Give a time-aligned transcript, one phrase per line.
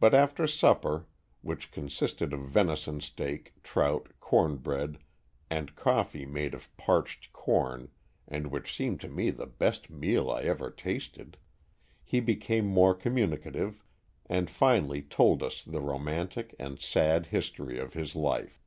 [0.00, 1.06] But after supper
[1.42, 4.98] (which consisted of venison steak, trout, cornbread
[5.48, 7.88] and coffee made of parched corn
[8.26, 11.36] and which seemed to me the best meal I ever tasted)
[12.02, 13.84] he became more communicative
[14.26, 18.64] and finally told us the romantic and sad history of his life.